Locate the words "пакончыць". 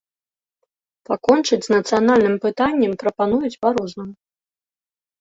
1.09-1.61